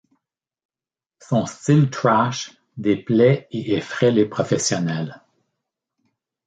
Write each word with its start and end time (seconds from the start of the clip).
Son 1.19 1.45
style 1.45 1.91
trash 1.91 2.57
déplait 2.75 3.47
et 3.51 3.75
effraie 3.75 4.09
les 4.09 4.25
professionnels. 4.25 5.21